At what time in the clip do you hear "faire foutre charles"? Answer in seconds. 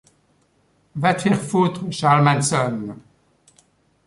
1.23-2.23